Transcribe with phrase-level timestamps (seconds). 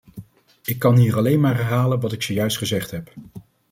[0.63, 3.13] Ik kan hier alleen maar herhalen wat ik zojuist gezegd heb.